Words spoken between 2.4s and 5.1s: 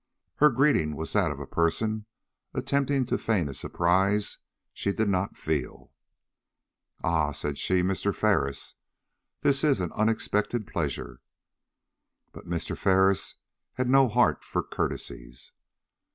attempting to feign a surprise she did